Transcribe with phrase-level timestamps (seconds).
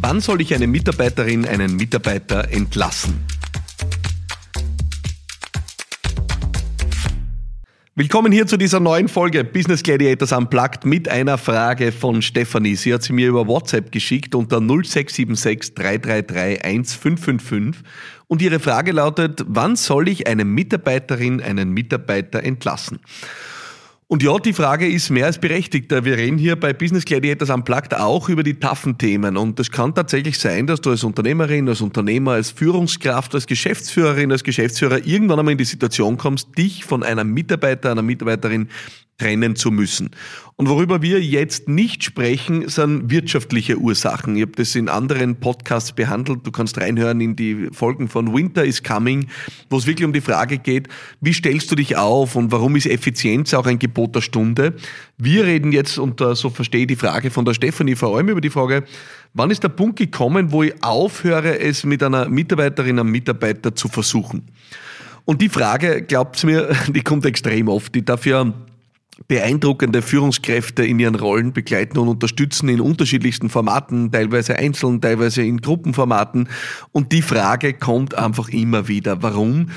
[0.00, 3.18] Wann soll ich eine Mitarbeiterin, einen Mitarbeiter entlassen?
[7.96, 12.76] Willkommen hier zu dieser neuen Folge Business Gladiators Unplugged mit einer Frage von Stefanie.
[12.76, 17.82] Sie hat sie mir über WhatsApp geschickt unter 0676 333 1555
[18.28, 23.00] und ihre Frage lautet, wann soll ich eine Mitarbeiterin, einen Mitarbeiter entlassen?
[24.10, 25.90] Und ja, die Frage ist mehr als berechtigt.
[25.90, 29.36] Wir reden hier bei Business Gladiators Unplugged auch über die taffen Themen.
[29.36, 34.32] Und es kann tatsächlich sein, dass du als Unternehmerin, als Unternehmer, als Führungskraft, als Geschäftsführerin,
[34.32, 38.68] als Geschäftsführer irgendwann einmal in die Situation kommst, dich von einem Mitarbeiter, einer Mitarbeiterin
[39.18, 40.10] trennen zu müssen.
[40.60, 44.34] Und worüber wir jetzt nicht sprechen, sind wirtschaftliche Ursachen.
[44.34, 46.44] Ich habe das in anderen Podcasts behandelt.
[46.44, 49.28] Du kannst reinhören in die Folgen von Winter is Coming,
[49.70, 50.88] wo es wirklich um die Frage geht,
[51.20, 54.74] wie stellst du dich auf und warum ist Effizienz auch ein Gebot der Stunde.
[55.16, 58.40] Wir reden jetzt, und so verstehe ich die Frage von der Stefanie vor allem über
[58.40, 58.82] die Frage,
[59.34, 63.86] wann ist der Punkt gekommen, wo ich aufhöre, es mit einer Mitarbeiterin, einem Mitarbeiter zu
[63.86, 64.48] versuchen?
[65.24, 67.94] Und die Frage, glaubt mir, die kommt extrem oft.
[67.94, 68.52] Ich darf ja
[69.26, 75.60] beeindruckende Führungskräfte in ihren Rollen begleiten und unterstützen in unterschiedlichsten Formaten, teilweise einzeln, teilweise in
[75.60, 76.48] Gruppenformaten.
[76.92, 79.22] Und die Frage kommt einfach immer wieder.
[79.22, 79.70] Warum?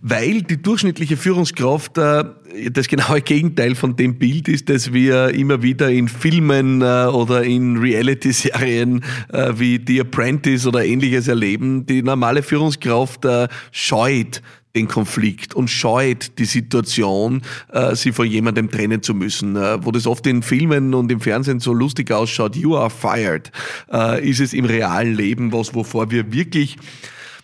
[0.00, 2.24] Weil die durchschnittliche Führungskraft äh,
[2.70, 7.42] das genaue Gegenteil von dem Bild ist, das wir immer wieder in Filmen äh, oder
[7.42, 11.84] in Reality-Serien äh, wie The Apprentice oder ähnliches erleben.
[11.86, 14.40] Die normale Führungskraft äh, scheut
[14.78, 19.56] den Konflikt und scheut die Situation, äh, sie von jemandem trennen zu müssen.
[19.56, 23.50] Äh, wo das oft in Filmen und im Fernsehen so lustig ausschaut, you are fired,
[23.92, 26.76] äh, ist es im realen Leben was, wovor wir wirklich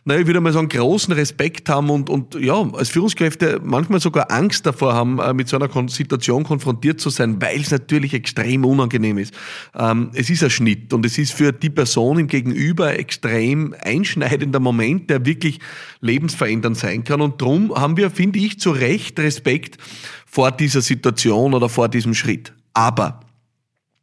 [0.07, 4.31] naja, ich würde mal sagen, großen Respekt haben und, und ja, als Führungskräfte manchmal sogar
[4.31, 8.67] Angst davor haben, äh, mit so einer Situation konfrontiert zu sein, weil es natürlich extrem
[8.67, 9.33] unangenehm ist.
[9.75, 14.61] Ähm, es ist ein Schnitt und es ist für die Person im Gegenüber extrem einschneidender
[14.61, 15.59] Moment, der wirklich
[16.03, 17.23] lebensverändernd sein kann.
[17.23, 19.79] Und darum haben wir, finde ich, zu Recht Respekt
[20.27, 22.53] vor dieser Situation oder vor diesem Schritt.
[22.75, 23.21] Aber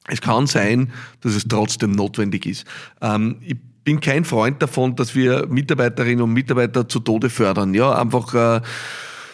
[0.08, 0.92] es kann sein,
[1.22, 2.66] dass es trotzdem notwendig ist.
[3.02, 7.74] Ähm, ich bin kein Freund davon, dass wir Mitarbeiterinnen und Mitarbeiter zu Tode fördern.
[7.74, 8.62] Ja, einfach, äh,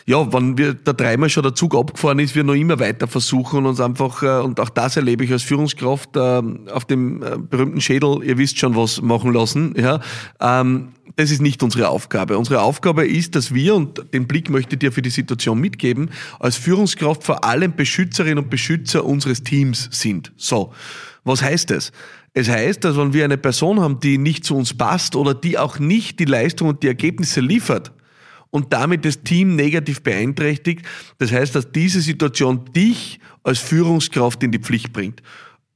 [0.10, 3.60] ja, wenn wir da dreimal schon der Zug abgefahren ist, wir noch immer weiter versuchen
[3.60, 6.42] und uns einfach, äh, und auch das erlebe ich als Führungskraft, äh,
[6.72, 9.76] auf dem äh, berühmten Schädel, ihr wisst schon was, machen lassen.
[9.78, 10.00] Ja,
[10.40, 12.38] ähm, das ist nicht unsere Aufgabe.
[12.38, 16.10] Unsere Aufgabe ist, dass wir, und den Blick möchte ich dir für die Situation mitgeben,
[16.40, 20.32] als Führungskraft vor allem Beschützerinnen und Beschützer unseres Teams sind.
[20.38, 20.72] So,
[21.26, 21.92] was heißt das?
[22.34, 25.58] Es heißt, dass wenn wir eine Person haben, die nicht zu uns passt oder die
[25.58, 27.92] auch nicht die Leistung und die Ergebnisse liefert
[28.50, 30.86] und damit das Team negativ beeinträchtigt,
[31.18, 35.22] das heißt, dass diese Situation dich als Führungskraft in die Pflicht bringt,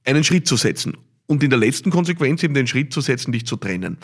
[0.06, 3.46] einen Schritt zu setzen und in der letzten Konsequenz eben den Schritt zu setzen, dich
[3.46, 3.98] zu trennen.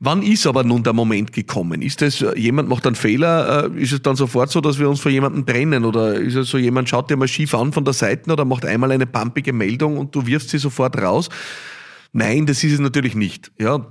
[0.00, 1.80] Wann ist aber nun der Moment gekommen?
[1.80, 5.00] Ist es, jemand macht einen Fehler, äh, ist es dann sofort so, dass wir uns
[5.00, 5.84] von jemandem trennen?
[5.84, 8.64] Oder ist es so, jemand schaut dir mal schief an von der Seite oder macht
[8.64, 11.28] einmal eine pumpige Meldung und du wirfst sie sofort raus?
[12.12, 13.52] Nein, das ist es natürlich nicht.
[13.58, 13.86] Ja,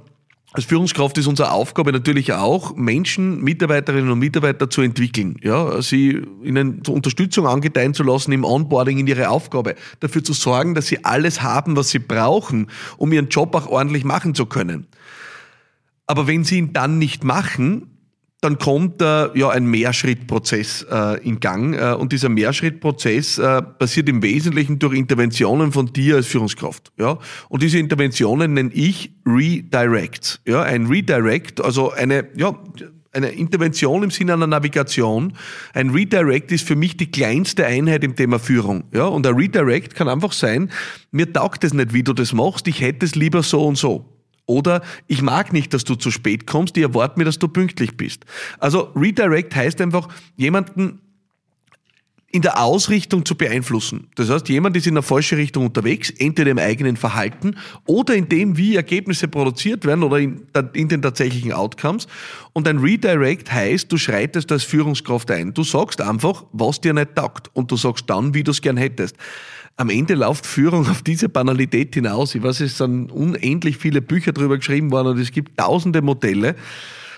[0.53, 6.21] als Führungskraft ist unsere Aufgabe natürlich auch, Menschen, Mitarbeiterinnen und Mitarbeiter zu entwickeln, ja, sie
[6.43, 11.03] ihnen Unterstützung angedeihen zu lassen im Onboarding in ihre Aufgabe, dafür zu sorgen, dass sie
[11.03, 14.85] alles haben, was sie brauchen, um ihren Job auch ordentlich machen zu können.
[16.05, 17.92] Aber wenn sie ihn dann nicht machen,
[18.43, 21.73] dann kommt äh, ja ein Mehrschrittprozess äh, in Gang.
[21.73, 26.91] Äh, und dieser Mehrschrittprozess äh, passiert im Wesentlichen durch Interventionen von dir als Führungskraft.
[26.97, 27.19] Ja?
[27.47, 30.41] Und diese Interventionen nenne ich Redirects.
[30.45, 30.61] Ja?
[30.63, 32.53] Ein Redirect, also eine, ja,
[33.13, 35.33] eine Intervention im Sinne einer Navigation.
[35.73, 38.83] Ein Redirect ist für mich die kleinste Einheit im Thema Führung.
[38.93, 39.05] Ja?
[39.05, 40.69] Und ein Redirect kann einfach sein,
[41.11, 44.12] mir taugt es nicht, wie du das machst, ich hätte es lieber so und so.
[44.45, 47.95] Oder ich mag nicht, dass du zu spät kommst, die erwarten mir, dass du pünktlich
[47.95, 48.25] bist.
[48.59, 50.99] Also Redirect heißt einfach, jemanden
[52.33, 54.07] in der Ausrichtung zu beeinflussen.
[54.15, 57.55] Das heißt, jemand ist in eine falsche Richtung unterwegs, entweder im eigenen Verhalten
[57.85, 62.07] oder in dem, wie Ergebnisse produziert werden oder in, in, den tatsächlichen Outcomes.
[62.51, 65.53] Und ein Redirect heißt, du schreitest als Führungskraft ein.
[65.53, 68.77] Du sagst einfach, was dir nicht taugt und du sagst dann, wie du es gern
[68.77, 69.15] hättest
[69.75, 72.35] am Ende läuft Führung auf diese Banalität hinaus.
[72.35, 76.55] Ich weiß, es sind unendlich viele Bücher darüber geschrieben worden und es gibt tausende Modelle.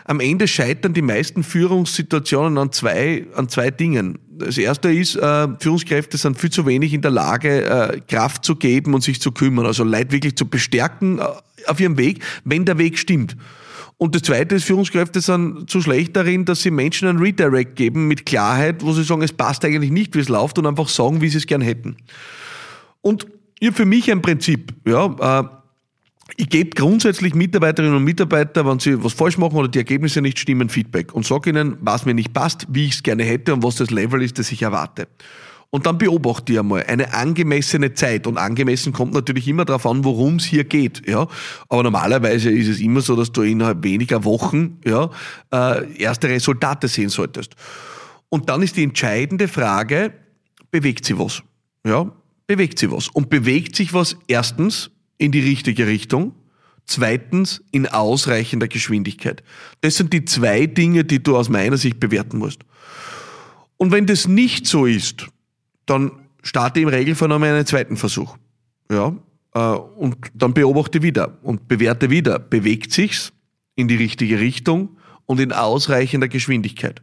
[0.07, 4.19] Am Ende scheitern die meisten Führungssituationen an zwei, an zwei Dingen.
[4.37, 8.55] Das erste ist, äh, Führungskräfte sind viel zu wenig in der Lage, äh, Kraft zu
[8.55, 9.65] geben und sich zu kümmern.
[9.65, 11.23] Also Leute wirklich zu bestärken äh,
[11.65, 13.35] auf ihrem Weg, wenn der Weg stimmt.
[13.97, 18.07] Und das Zweite ist, Führungskräfte sind zu schlecht darin, dass sie Menschen einen Redirect geben
[18.07, 21.21] mit Klarheit, wo sie sagen, es passt eigentlich nicht, wie es läuft und einfach sagen,
[21.21, 21.95] wie sie es gern hätten.
[23.01, 23.27] Und
[23.59, 25.47] ihr für mich ein Prinzip, ja, äh,
[26.37, 30.39] ich gebe grundsätzlich Mitarbeiterinnen und Mitarbeiter, wenn sie was falsch machen oder die Ergebnisse nicht
[30.39, 33.63] stimmen, Feedback und sage ihnen, was mir nicht passt, wie ich es gerne hätte und
[33.63, 35.07] was das Level ist, das ich erwarte.
[35.75, 38.27] Und dann beobachte ich einmal eine angemessene Zeit.
[38.27, 41.05] Und angemessen kommt natürlich immer darauf an, worum es hier geht.
[41.05, 41.27] Ja?
[41.67, 45.09] Aber normalerweise ist es immer so, dass du innerhalb weniger Wochen ja,
[45.51, 47.55] äh, erste Resultate sehen solltest.
[48.29, 50.13] Und dann ist die entscheidende Frage,
[50.71, 51.43] bewegt sie was?
[51.85, 52.09] Ja,
[52.47, 53.09] bewegt sie was?
[53.09, 56.35] Und bewegt sich was erstens in die richtige Richtung,
[56.85, 59.43] zweitens in ausreichender Geschwindigkeit.
[59.81, 62.61] Das sind die zwei Dinge, die du aus meiner Sicht bewerten musst.
[63.75, 65.27] Und wenn das nicht so ist,
[65.85, 66.11] dann
[66.43, 68.37] starte im Regelfall nochmal einen zweiten Versuch.
[68.91, 69.15] Ja,
[69.53, 72.39] äh, und dann beobachte wieder und bewerte wieder.
[72.39, 73.33] Bewegt sich's
[73.75, 77.01] in die richtige Richtung und in ausreichender Geschwindigkeit.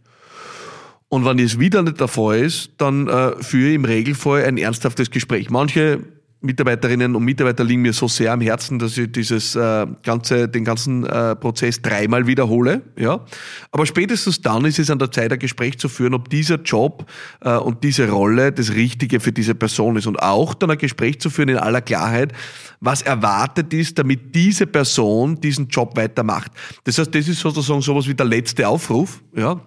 [1.08, 5.10] Und wenn es wieder nicht der Fall ist, dann äh, führe im Regelfall ein ernsthaftes
[5.10, 5.50] Gespräch.
[5.50, 6.04] Manche
[6.42, 10.64] Mitarbeiterinnen und Mitarbeiter liegen mir so sehr am Herzen, dass ich dieses äh, ganze, den
[10.64, 12.82] ganzen äh, Prozess dreimal wiederhole.
[12.96, 13.24] Ja,
[13.70, 17.06] aber spätestens dann ist es an der Zeit, ein Gespräch zu führen, ob dieser Job
[17.40, 21.20] äh, und diese Rolle das Richtige für diese Person ist und auch dann ein Gespräch
[21.20, 22.32] zu führen in aller Klarheit,
[22.80, 26.50] was erwartet ist, damit diese Person diesen Job weitermacht.
[26.84, 29.22] Das heißt, das ist sozusagen sowas wie der letzte Aufruf.
[29.34, 29.60] Ja,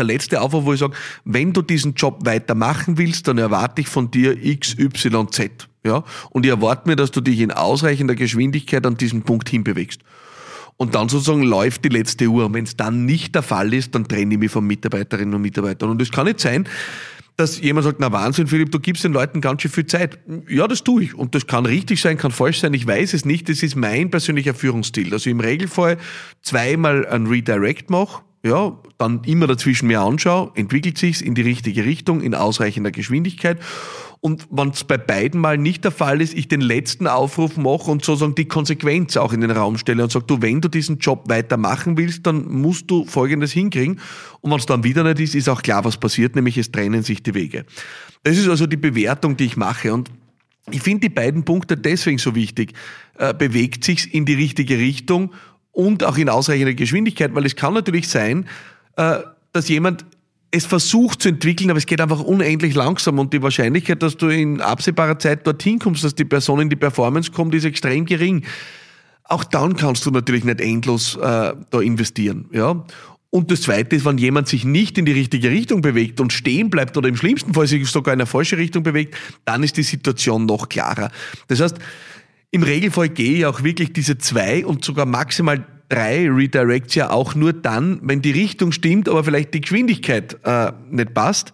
[0.00, 0.94] der letzte Aufruf, wo ich sage,
[1.24, 5.68] wenn du diesen Job weitermachen willst, dann erwarte ich von dir X, Y, Z.
[5.84, 6.04] Ja?
[6.30, 10.00] Und ich erwarte mir, dass du dich in ausreichender Geschwindigkeit an diesen Punkt hinbewegst.
[10.76, 12.46] Und dann sozusagen läuft die letzte Uhr.
[12.46, 15.42] Und wenn es dann nicht der Fall ist, dann trenne ich mich von Mitarbeiterinnen und
[15.42, 15.90] Mitarbeitern.
[15.90, 16.66] Und es kann nicht sein,
[17.36, 20.18] dass jemand sagt, na Wahnsinn, Philipp, du gibst den Leuten ganz schön viel Zeit.
[20.48, 21.14] Ja, das tue ich.
[21.14, 22.72] Und das kann richtig sein, kann falsch sein.
[22.74, 23.48] Ich weiß es nicht.
[23.48, 25.12] Das ist mein persönlicher Führungsstil.
[25.12, 25.98] Also im Regelfall
[26.42, 31.84] zweimal ein Redirect mache, ja, dann immer dazwischen mir anschaue, entwickelt sich's in die richtige
[31.84, 33.58] Richtung, in ausreichender Geschwindigkeit.
[34.22, 37.90] Und wenn es bei beiden mal nicht der Fall ist, ich den letzten Aufruf mache
[37.90, 40.98] und sozusagen die Konsequenz auch in den Raum stelle und sage, du, wenn du diesen
[40.98, 43.98] Job weitermachen willst, dann musst du Folgendes hinkriegen.
[44.42, 47.02] Und wenn es dann wieder nicht ist, ist auch klar, was passiert, nämlich es trennen
[47.02, 47.64] sich die Wege.
[48.22, 49.94] Das ist also die Bewertung, die ich mache.
[49.94, 50.10] Und
[50.70, 52.74] ich finde die beiden Punkte deswegen so wichtig.
[53.18, 55.32] Äh, bewegt sich's in die richtige Richtung
[55.72, 58.46] und auch in ausreichender Geschwindigkeit, weil es kann natürlich sein,
[58.96, 59.18] äh,
[59.52, 60.04] dass jemand
[60.52, 64.28] es versucht zu entwickeln, aber es geht einfach unendlich langsam und die Wahrscheinlichkeit, dass du
[64.28, 68.44] in absehbarer Zeit dorthin kommst, dass die Person in die Performance kommt, ist extrem gering.
[69.24, 72.46] Auch dann kannst du natürlich nicht endlos äh, da investieren.
[72.50, 72.84] Ja?
[73.30, 76.68] Und das Zweite ist, wenn jemand sich nicht in die richtige Richtung bewegt und stehen
[76.68, 79.14] bleibt oder im schlimmsten Fall sich sogar in eine falsche Richtung bewegt,
[79.44, 81.12] dann ist die Situation noch klarer.
[81.46, 81.76] Das heißt,
[82.50, 87.34] im Regelfall gehe ich auch wirklich diese zwei und sogar maximal drei Redirects ja auch
[87.34, 91.52] nur dann, wenn die Richtung stimmt, aber vielleicht die Geschwindigkeit äh, nicht passt.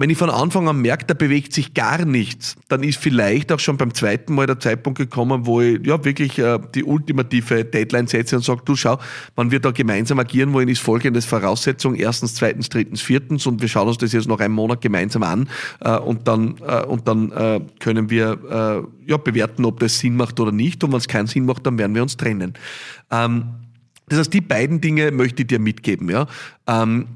[0.00, 3.58] Wenn ich von Anfang an merke, da bewegt sich gar nichts, dann ist vielleicht auch
[3.58, 8.06] schon beim zweiten Mal der Zeitpunkt gekommen, wo ich ja wirklich äh, die ultimative Deadline
[8.06, 9.00] setze und sage, du schau,
[9.34, 13.68] wenn wir da gemeinsam agieren wollen, ist folgendes Voraussetzung, erstens, zweitens, drittens, viertens und wir
[13.68, 15.48] schauen uns das jetzt noch einen Monat gemeinsam an
[15.80, 20.14] äh, und dann, äh, und dann äh, können wir äh, ja, bewerten, ob das Sinn
[20.14, 22.54] macht oder nicht und wenn es keinen Sinn macht, dann werden wir uns trennen.
[23.10, 23.46] Ähm,
[24.08, 26.08] das heißt, die beiden Dinge möchte ich dir mitgeben.
[26.08, 26.28] Ja.
[26.68, 27.06] Ähm,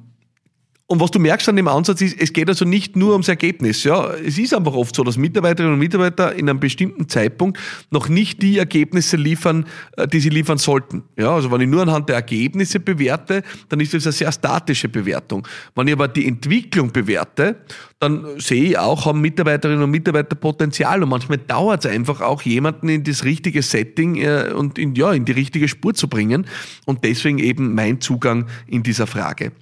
[0.87, 3.82] und was du merkst an dem Ansatz ist, es geht also nicht nur ums Ergebnis.
[3.82, 7.58] Ja, es ist einfach oft so, dass Mitarbeiterinnen und Mitarbeiter in einem bestimmten Zeitpunkt
[7.90, 11.05] noch nicht die Ergebnisse liefern, äh, die sie liefern sollten.
[11.17, 14.88] Ja, also wenn ich nur anhand der Ergebnisse bewerte, dann ist das eine sehr statische
[14.88, 15.49] Bewertung.
[15.75, 17.57] Wenn ich aber die Entwicklung bewerte,
[17.99, 22.42] dann sehe ich auch, haben Mitarbeiterinnen und Mitarbeiter Potenzial und manchmal dauert es einfach auch,
[22.42, 26.47] jemanden in das richtige Setting äh, und in, ja, in die richtige Spur zu bringen.
[26.85, 29.52] Und deswegen eben mein Zugang in dieser Frage.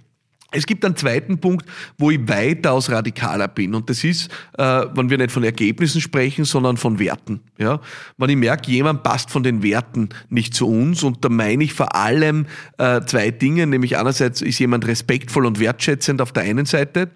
[0.52, 1.66] Es gibt einen zweiten Punkt,
[1.96, 3.74] wo ich weitaus radikaler bin.
[3.74, 7.40] Und das ist, äh, wenn wir nicht von Ergebnissen sprechen, sondern von Werten.
[7.58, 7.80] Ja?
[8.18, 11.72] Wenn ich merke, jemand passt von den Werten nicht zu uns, und da meine ich
[11.72, 12.46] vor allem
[12.78, 17.10] äh, zwei Dinge, nämlich einerseits ist jemand respektvoll und wertschätzend auf der einen Seite,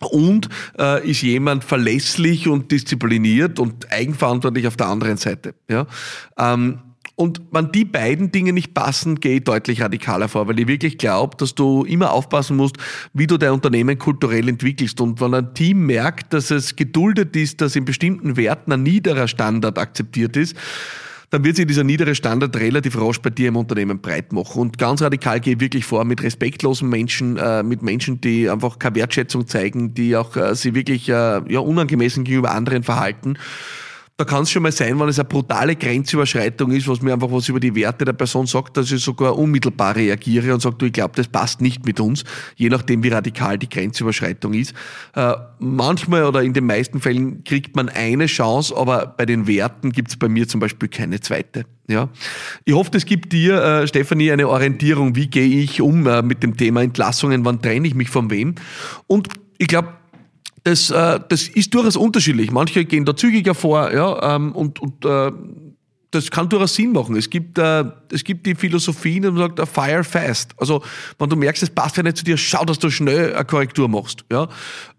[0.00, 5.54] und äh, ist jemand verlässlich und diszipliniert und eigenverantwortlich auf der anderen Seite.
[5.70, 5.86] Ja?
[6.36, 6.80] Ähm,
[7.16, 10.98] und wenn die beiden Dinge nicht passen, gehe ich deutlich radikaler vor, weil ich wirklich
[10.98, 12.76] glaube, dass du immer aufpassen musst,
[13.14, 15.00] wie du dein Unternehmen kulturell entwickelst.
[15.00, 19.28] Und wenn ein Team merkt, dass es geduldet ist, dass in bestimmten Werten ein niederer
[19.28, 20.56] Standard akzeptiert ist,
[21.30, 24.60] dann wird sich dieser niedere Standard relativ rasch bei dir im Unternehmen breit machen.
[24.60, 28.78] Und ganz radikal gehe ich wirklich vor mit respektlosen Menschen, äh, mit Menschen, die einfach
[28.78, 33.38] keine Wertschätzung zeigen, die auch äh, sie wirklich äh, ja, unangemessen gegenüber anderen verhalten
[34.18, 37.30] da kann es schon mal sein, wenn es eine brutale Grenzüberschreitung ist, was mir einfach
[37.30, 40.86] was über die Werte der Person sagt, dass ich sogar unmittelbar reagiere und sage, du,
[40.86, 42.24] ich glaube, das passt nicht mit uns,
[42.56, 44.72] je nachdem, wie radikal die Grenzüberschreitung ist.
[45.14, 49.92] Äh, manchmal oder in den meisten Fällen kriegt man eine Chance, aber bei den Werten
[49.92, 51.66] gibt es bei mir zum Beispiel keine zweite.
[51.86, 52.08] Ja,
[52.64, 56.42] ich hoffe, es gibt dir, äh, Stefanie, eine Orientierung, wie gehe ich um äh, mit
[56.42, 58.54] dem Thema Entlassungen, wann trenne ich mich von wem.
[59.06, 59.88] Und ich glaube,
[60.66, 62.50] das, äh, das ist durchaus unterschiedlich.
[62.50, 65.30] Manche gehen da zügiger vor, ja, ähm, und, und äh,
[66.10, 67.14] das kann durchaus Sinn machen.
[67.14, 70.54] Es gibt, äh, es gibt die Philosophie, die sagt, uh, fire fast.
[70.56, 70.82] Also,
[71.20, 73.88] wenn du merkst, es passt ja nicht zu dir, schau, dass du schnell eine Korrektur
[73.88, 74.24] machst.
[74.30, 74.48] Ja?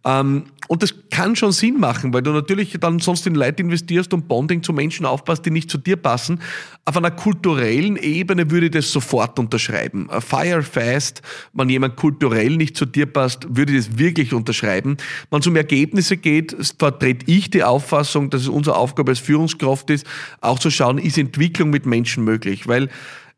[0.05, 4.13] Ähm, und das kann schon Sinn machen, weil du natürlich dann sonst in Leute investierst
[4.13, 6.41] und Bonding zu Menschen aufpasst, die nicht zu dir passen.
[6.85, 10.09] Auf einer kulturellen Ebene würde ich das sofort unterschreiben.
[10.19, 11.21] Fire fast,
[11.53, 14.97] wenn jemand kulturell nicht zu dir passt, würde ich das wirklich unterschreiben.
[15.29, 19.89] Wenn es um Ergebnisse geht, vertrete ich die Auffassung, dass es unsere Aufgabe als Führungskraft
[19.89, 20.05] ist,
[20.41, 22.67] auch zu schauen, ist Entwicklung mit Menschen möglich?
[22.67, 22.89] Weil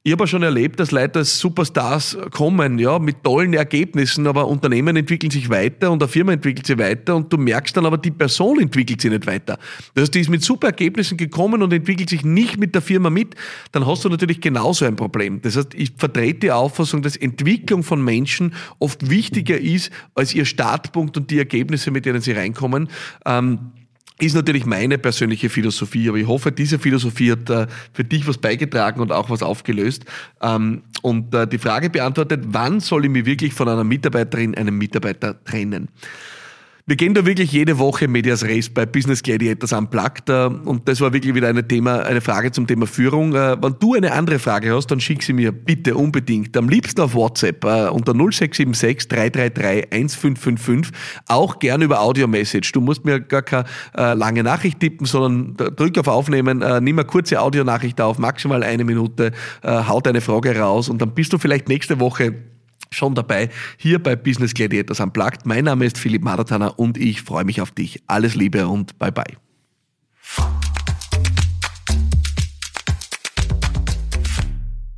[0.02, 4.96] ich habe schon erlebt, dass Leute als Superstars kommen, ja, mit tollen Ergebnissen, aber Unternehmen
[4.96, 8.12] entwickeln sich weiter und eine Firma entwickelt sich weiter und du merkst dann aber, die
[8.12, 9.60] Person entwickelt sich nicht weiter.
[9.96, 13.10] Das heißt, die ist mit super Ergebnissen gekommen und entwickelt sich nicht mit der Firma
[13.10, 13.36] mit,
[13.74, 15.42] dann hast du natürlich genauso ein Problem.
[15.42, 20.46] Das heißt, ich vertrete die Auffassung, dass Entwicklung von Menschen oft wichtiger ist als ihr
[20.46, 22.88] Startpunkt und die Ergebnisse, mit denen sie reinkommen.
[23.26, 23.72] Ähm,
[24.20, 28.38] ist natürlich meine persönliche Philosophie, aber ich hoffe, diese Philosophie hat äh, für dich was
[28.38, 30.06] beigetragen und auch was aufgelöst
[30.42, 34.78] ähm, und äh, die Frage beantwortet, wann soll ich mich wirklich von einer Mitarbeiterin, einem
[34.78, 35.90] Mitarbeiter trennen?
[36.90, 41.00] Wir gehen da wirklich jede Woche Medias Race bei Business Gladiators Unplugged äh, und das
[41.02, 43.36] war wirklich wieder eine, Thema, eine Frage zum Thema Führung.
[43.36, 46.58] Äh, wenn du eine andere Frage hast, dann schick sie mir bitte unbedingt.
[46.58, 50.92] Am liebsten auf WhatsApp äh, unter 0676 333 1555.
[51.28, 52.72] Auch gerne über Audio-Message.
[52.72, 57.40] Du musst mir gar keine lange Nachricht tippen, sondern drück auf Aufnehmen, nimm eine kurze
[57.40, 59.32] Audionachricht auf, maximal eine Minute,
[59.64, 62.34] haut eine Frage raus und dann bist du vielleicht nächste Woche
[62.92, 65.46] schon dabei hier bei Business Gladiators Unplugged.
[65.46, 68.02] Mein Name ist Philipp Maratana und ich freue mich auf dich.
[68.08, 69.49] Alles Liebe und bye bye.